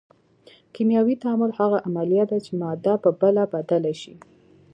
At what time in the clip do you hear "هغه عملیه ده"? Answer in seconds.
1.59-2.37